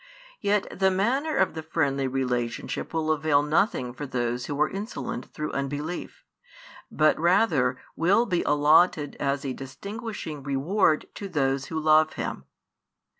Yet 0.39 0.79
the 0.79 0.89
manner 0.89 1.37
of 1.37 1.53
the 1.53 1.61
friendly 1.61 2.07
relationship 2.07 2.91
will 2.91 3.11
avail 3.11 3.43
nothing 3.43 3.93
for 3.93 4.07
those 4.07 4.47
who 4.47 4.59
are 4.59 4.67
insolent 4.67 5.31
through 5.31 5.51
|85 5.51 5.53
unbelief, 5.53 6.23
but 6.89 7.19
rather 7.19 7.77
will 7.95 8.25
be 8.25 8.41
allotted 8.41 9.15
as 9.19 9.45
a 9.45 9.53
distinguishing 9.53 10.41
reward 10.41 11.05
to 11.13 11.29
those 11.29 11.65
who 11.65 11.79
love 11.79 12.13
Him. 12.13 12.45